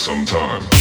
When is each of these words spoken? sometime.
sometime. 0.00 0.79